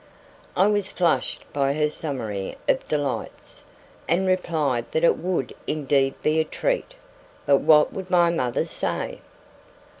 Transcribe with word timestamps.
I 0.57 0.65
was 0.65 0.87
flushed 0.87 1.45
by 1.53 1.73
her 1.73 1.87
summary 1.87 2.57
of 2.67 2.87
delights, 2.87 3.63
and 4.09 4.25
replied 4.27 4.91
that 4.93 5.03
it 5.03 5.15
would 5.19 5.53
indeed 5.67 6.15
be 6.23 6.39
a 6.39 6.43
treat, 6.43 6.95
but 7.45 7.57
what 7.57 7.93
would 7.93 8.09
my 8.09 8.31
mother 8.31 8.65
say? 8.65 9.19